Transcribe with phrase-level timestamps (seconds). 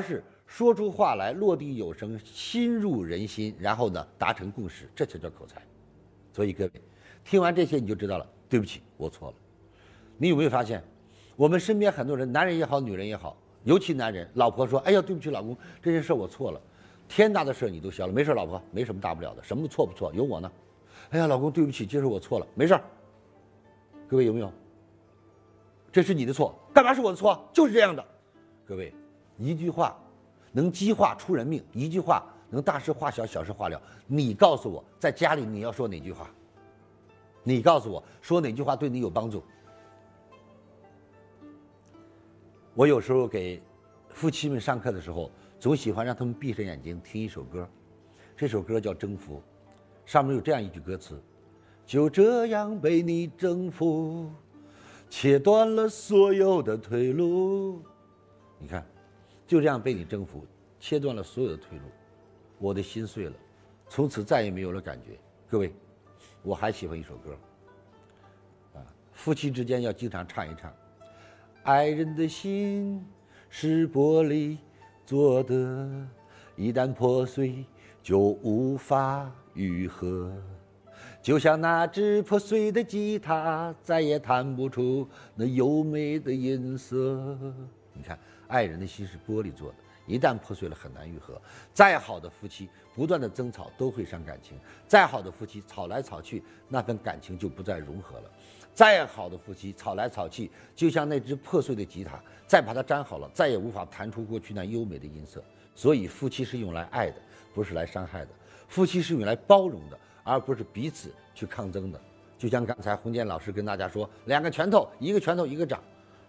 [0.00, 5.62] 是说出话来落地有声，心入人心，然后呢达成共识，这才叫口才。
[6.32, 6.72] 所以各位，
[7.24, 8.26] 听完这些你就知道了。
[8.48, 9.34] 对不起，我错了。
[10.16, 10.82] 你有没有发现，
[11.36, 16.60] 我们身边很多人，男人也好，女人也好，尤其男人，老婆说：“哎呀，对不起，老公，这件事我错了。”
[17.08, 20.50] 天大的事你都消了，没事，老婆，没什么大不了的，什么错不错，有我呢。
[21.10, 22.76] 哎呀，老公，对不起，接受我错了，没事。
[24.08, 24.52] 各位有没有？
[25.92, 27.48] 这是你的错，干嘛是我的错？
[27.52, 28.04] 就是这样的。
[28.64, 28.92] 各位，
[29.36, 29.96] 一句话
[30.52, 33.80] 能激化出人命，一句话能大事化小，小事化了。
[34.06, 36.30] 你告诉我，在家里你要说哪句话？
[37.42, 39.42] 你告诉我说哪句话对你有帮助？
[42.74, 43.62] 我有时候给
[44.10, 47.68] 夫妻们上课的时候，总喜欢让他们闭上眼睛听一首歌，
[48.36, 49.42] 这首歌叫《征服》，
[50.10, 51.20] 上面有这样一句歌词
[51.84, 54.30] ：“就这样被你征服，
[55.08, 57.82] 切断了所有的退路。”
[58.58, 58.86] 你看，
[59.50, 60.46] 就这样被你征服，
[60.78, 61.84] 切断了所有的退路，
[62.56, 63.32] 我的心碎了，
[63.88, 65.18] 从此再也没有了感觉。
[65.48, 65.72] 各位。
[66.42, 67.36] 我还喜欢一首歌，
[68.74, 68.80] 啊，
[69.12, 70.72] 夫妻之间要经常唱一唱。
[71.64, 73.04] 爱人的心
[73.50, 74.56] 是玻璃
[75.04, 76.08] 做的，
[76.56, 77.66] 一旦破碎
[78.02, 80.32] 就无法愈合，
[81.20, 87.36] 就像那只破碎的吉他，再也弹不出那优美的音色。
[87.92, 89.76] 你看，爱人的心是玻璃做的。
[90.06, 91.40] 一旦破碎了，很难愈合。
[91.72, 94.56] 再好的夫妻，不断的争吵都会伤感情；
[94.88, 98.30] 再好的夫妻，吵来吵去，那份感情就不再融合了。
[98.74, 105.44] 再好的夫妻，吵来吵去，就像那只破碎的吉他，再把它粘好了，再也无法弹出过去那优美的音色。
[105.76, 107.16] 所以，夫妻是用来爱的，
[107.54, 108.30] 不是来伤害的；
[108.68, 112.00] 夫妻是用来包容的，而不是彼此去抗争的。
[112.36, 115.80] 就像刚才洪建老师跟大家说，两个拳头，一个拳头一个掌，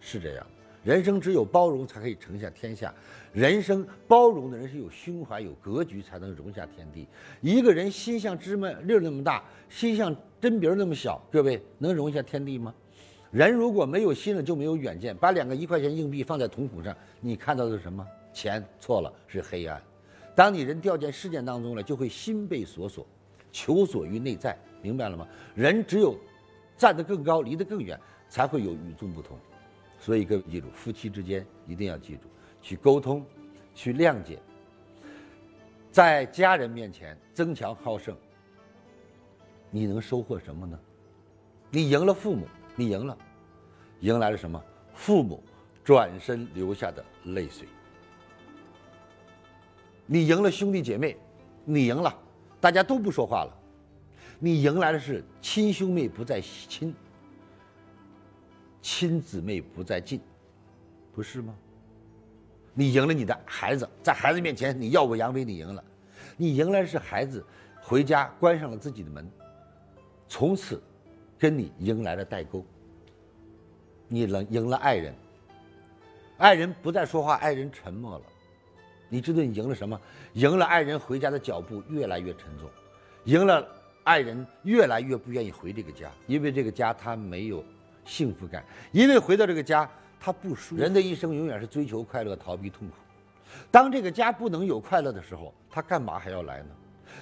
[0.00, 0.57] 是这样的。
[0.88, 2.94] 人生只有包容才可以成下天下，
[3.34, 7.06] 人生包容的人是有胸怀、有格局，才能容下天地。
[7.42, 12.74] 一个人心像芝麻粒那么大，心像针鼻那么小，各位能容下天地吗？
[13.30, 15.14] 人如果没有心了，就没有远见。
[15.14, 18.02] 把两个一块钱硬币放在瞳孔上，你看到的是什么？
[18.32, 19.78] 钱错了，是黑暗。
[20.34, 23.06] 当你人掉进事件当中了，就会心被锁锁，
[23.52, 25.28] 求索于内在，明白了吗？
[25.54, 26.18] 人只有
[26.78, 29.36] 站得更高，离得更远，才会有与众不同。
[29.98, 32.28] 所以各位记住，夫妻之间一定要记住，
[32.62, 33.26] 去沟通，
[33.74, 34.38] 去谅解，
[35.90, 38.16] 在家人面前争强好胜，
[39.70, 40.78] 你能收获什么呢？
[41.70, 43.18] 你赢了父母，你赢了，
[44.00, 44.62] 迎来了什么？
[44.94, 45.42] 父母
[45.84, 47.66] 转身流下的泪水。
[50.06, 51.16] 你赢了兄弟姐妹，
[51.64, 52.16] 你赢了，
[52.60, 53.52] 大家都不说话了，
[54.38, 56.94] 你迎来的是亲兄妹不再亲。
[58.80, 60.20] 亲姊妹不再近，
[61.12, 61.54] 不是吗？
[62.74, 65.82] 你赢了你的孩子，在孩子面前你耀武扬威，你赢了。
[66.36, 67.44] 你赢了是孩子
[67.80, 69.28] 回家关上了自己的门，
[70.28, 70.80] 从此
[71.36, 72.64] 跟你迎来了代沟。
[74.06, 75.14] 你能赢了爱人，
[76.36, 78.24] 爱人不再说话，爱人沉默了。
[79.08, 80.00] 你知道你赢了什么？
[80.34, 82.70] 赢了爱人回家的脚步越来越沉重，
[83.24, 83.66] 赢了
[84.04, 87.64] 爱人越来越不愿意回这个家，因为这个家他没有。
[88.08, 89.88] 幸福感，因为回到这个家，
[90.18, 90.80] 他不舒服。
[90.80, 92.94] 人的一生永远是追求快乐，逃避痛苦。
[93.70, 96.68] 当这个家不能有快乐的时候，他干嘛还要来呢？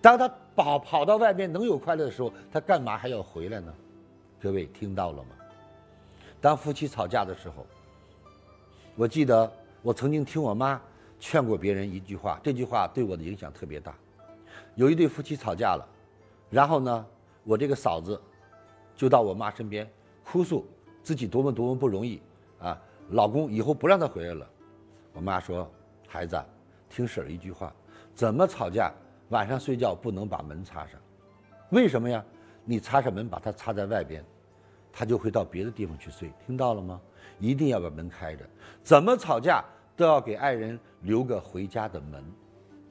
[0.00, 3.74] 当他跑跑到外面能有快乐的时候，他干嘛还要回来呢？
[4.40, 5.30] 各位听到了吗？
[6.40, 7.66] 当夫妻吵架的时候，
[8.94, 9.52] 我记得
[9.82, 10.80] 我曾经听我妈
[11.18, 13.92] 劝过别人一句话，这句话对我的影响特别大。
[14.76, 15.84] 有一对夫妻吵架了，
[16.50, 17.06] 然后呢，
[17.42, 18.20] 我这个嫂子
[18.96, 19.88] 就到我妈身边。
[20.30, 20.66] 哭诉
[21.02, 22.20] 自己多么多么不容易
[22.60, 22.78] 啊！
[23.12, 24.46] 老公以后不让她回来了。
[25.14, 25.66] 我妈说
[26.06, 26.38] ：“孩子，
[26.90, 27.72] 听婶儿一句话，
[28.14, 28.92] 怎么吵架
[29.30, 31.00] 晚上睡觉不能把门插上？
[31.70, 32.22] 为什么呀？
[32.62, 34.22] 你插上门，把它插在外边，
[34.92, 36.30] 他就会到别的地方去睡。
[36.44, 37.00] 听到了吗？
[37.38, 38.44] 一定要把门开着。
[38.82, 39.64] 怎么吵架
[39.96, 42.22] 都要给爱人留个回家的门。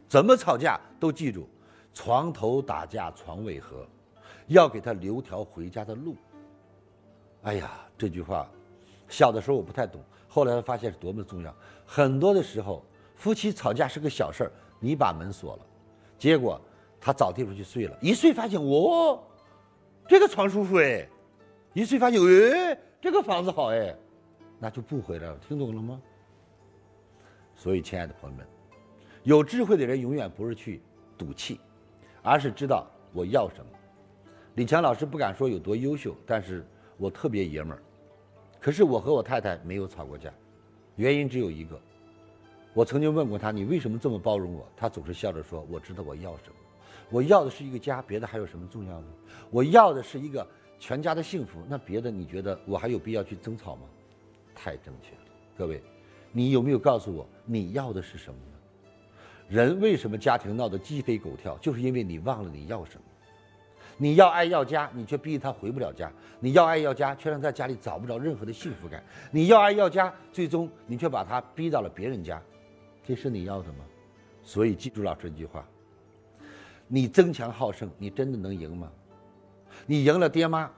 [0.07, 1.47] 怎么吵架都记住，
[1.93, 3.87] 床头打架床尾和，
[4.47, 6.15] 要给他留条回家的路。”
[7.47, 8.45] 哎呀，这句话，
[9.07, 11.55] 小的时候我不太懂，后来发现是多么重要。
[11.85, 12.83] 很多的时候，
[13.15, 14.51] 夫妻吵架是个小事儿，
[14.81, 15.65] 你把门锁了，
[16.19, 16.59] 结果
[16.99, 19.23] 他找地方去睡了，一睡发现哦，
[20.09, 21.07] 这个床舒服哎，
[21.71, 23.95] 一睡发现哎，这个房子好哎，
[24.59, 25.37] 那就不回来了。
[25.47, 26.01] 听懂了吗？
[27.55, 28.45] 所以，亲爱的朋友们，
[29.23, 30.81] 有智慧的人永远不是去
[31.17, 31.61] 赌气，
[32.21, 33.71] 而是知道我要什么。
[34.55, 36.67] 李强老师不敢说有多优秀，但是。
[36.97, 37.81] 我特别爷们儿，
[38.59, 40.33] 可是我和我太太没有吵过架，
[40.95, 41.79] 原因只有一个，
[42.73, 44.67] 我曾经问过她，你为什么这么包容我？
[44.75, 46.55] 她总是笑着说：“我知道我要什么，
[47.09, 49.07] 我要的是一个家，别的还有什么重要呢？
[49.51, 50.45] 我要的是一个
[50.79, 53.83] 全家的幸福，那别的你觉得我还有必要去争吵吗？”
[54.55, 55.21] 太正确了，
[55.55, 55.83] 各位，
[56.31, 58.57] 你有没有告诉我你要的是什么呢？
[59.47, 63.01] 人为什么家庭闹得鸡飞狗跳，就是因为你忘了你要什么。
[63.97, 66.07] 你要爱要家，你却逼他回不了家；
[66.39, 69.01] 你要爱要家，却让在家里找不着任何的幸福感；
[69.31, 72.41] 你要爱要家，最终你却把他逼到了别人家。
[73.03, 73.85] 这是你要的吗？
[74.43, 75.67] 所以记住老师一句话：
[76.87, 78.91] 你争强好胜，你真的能赢吗？
[79.85, 80.69] 你赢了爹妈，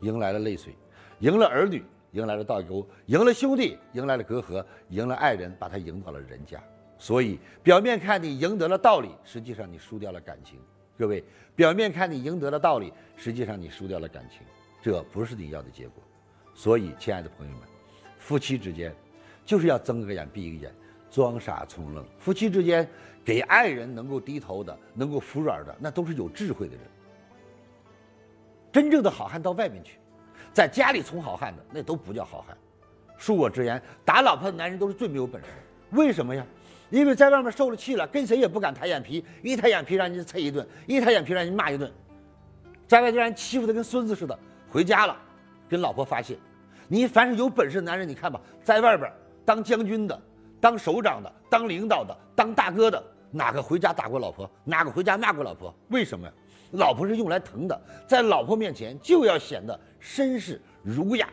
[0.00, 0.72] 迎来了泪水；
[1.20, 6.58] 赢了儿女，迎来了倒钩；赢了兄弟，迎来了隔阂；赢了爱人，把他赢到了人家。
[6.98, 10.58] 所以表面看你赢得了道理，实际上你输掉了感情。
[10.98, 11.24] 各位，
[11.56, 14.40] 表面看你赢得了道理，实际上你输掉了感情，
[14.80, 16.02] 这不是你要的结果。
[16.54, 17.62] 所以，亲爱的朋友们，
[18.18, 18.94] 夫妻之间
[19.44, 20.74] 就是要睁个眼闭一个眼。
[21.10, 22.88] 装傻充愣，夫妻之间
[23.22, 26.82] 给爱人能够低头的、能够服软的，那都是有智慧的人。
[28.72, 29.98] 真正的好汉到外面去，
[30.54, 32.56] 在家里充好汉的那都不叫好汉。
[33.18, 35.98] 恕我直言，打老婆的男人都是最没有本事的。
[35.98, 36.46] 为什么呀？
[36.92, 41.90] 因为在外面受了气了，跟谁也不敢抬眼皮，一抬眼皮让人家啐一顿，一抬眼皮让人骂一顿，
[42.86, 44.38] 在外边让人欺负的跟孙子似的。
[44.68, 45.16] 回家了，
[45.70, 46.36] 跟老婆发泄。
[46.88, 49.10] 你凡是有本事的男人，你看吧，在外边
[49.44, 50.20] 当将军的。
[50.60, 54.48] 当首长的、当领导的、当大哥的，哪个回家打过老婆？
[54.62, 55.74] 哪个回家骂过老婆？
[55.88, 56.32] 为什么呀？
[56.72, 61.26] 老婆是用来疼的，在老婆面前就要显得绅士儒雅，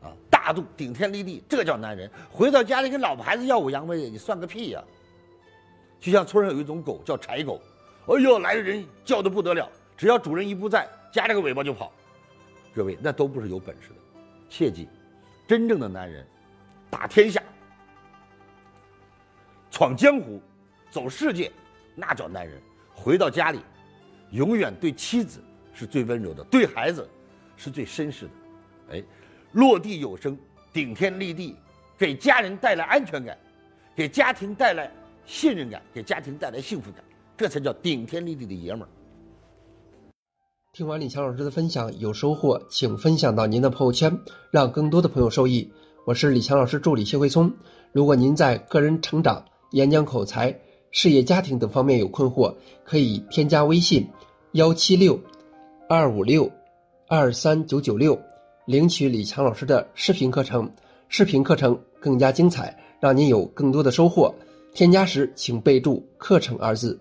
[0.00, 2.08] 啊，大度、顶天立地，这叫男人。
[2.30, 4.82] 回到家里跟老婆孩子耀武扬威，你算个屁呀！
[6.00, 7.60] 就像村上有一种狗叫柴狗，
[8.06, 11.92] 哎呦，来的人叫的不得了，只要主人一不在，夹着个尾巴就跑。
[12.74, 13.96] 各位，那都不是有本事的，
[14.48, 14.88] 切记，
[15.46, 16.24] 真正的男人，
[16.88, 17.42] 打天下。
[19.70, 20.40] 闯江湖，
[20.90, 21.50] 走世界，
[21.94, 22.60] 那叫男人。
[22.94, 23.60] 回到家里，
[24.30, 25.42] 永远对妻子
[25.72, 27.08] 是最温柔的，对孩子
[27.56, 28.30] 是最绅士的。
[28.92, 29.02] 哎，
[29.52, 30.38] 落地有声，
[30.72, 31.56] 顶天立地，
[31.96, 33.36] 给家人带来安全感，
[33.94, 34.90] 给家庭带来
[35.28, 37.04] 信任感，给家庭带来幸福感，
[37.36, 38.88] 这才叫顶天立地的爷们儿。
[40.72, 44.18] 听完李强老师的分享，有收获，请分享到您的朋友圈，
[44.50, 45.70] 让更多的朋友受益。
[46.06, 47.52] 我是李强老师助理谢慧聪。
[47.92, 50.58] 如果您在个人成长，演讲口才、
[50.92, 54.08] 事业家庭等方面有困惑，可以添加微信：
[54.52, 55.20] 幺七六
[55.90, 56.50] 二五六
[57.06, 58.18] 二三九九六，
[58.64, 60.70] 领取李强老师的视频课程。
[61.10, 64.34] 视频课程更加精彩，让您有更多的收获。
[64.78, 66.96] 添加时请备注“课程”二字。